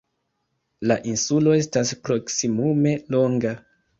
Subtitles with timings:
[0.91, 3.55] La insulo estas proksimume longa.